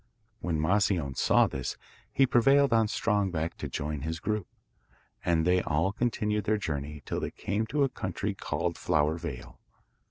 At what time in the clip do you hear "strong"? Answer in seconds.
2.87-3.29